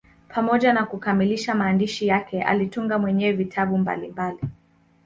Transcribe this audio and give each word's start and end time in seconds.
Pamoja 0.27 0.73
na 0.73 0.85
kukamilisha 0.85 1.55
maandishi 1.55 2.07
yake, 2.07 2.43
alitunga 2.43 2.99
mwenyewe 2.99 3.31
vitabu 3.33 3.77
mbalimbali. 3.77 4.39